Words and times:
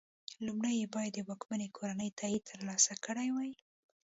لومړی 0.45 0.73
یې 0.81 0.87
باید 0.95 1.11
د 1.15 1.19
واکمنې 1.29 1.67
کورنۍ 1.77 2.09
تایید 2.19 2.43
ترلاسه 2.51 2.93
کړی 3.05 3.27
وای. 3.31 3.51